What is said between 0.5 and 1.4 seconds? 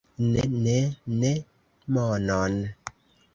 ne, ne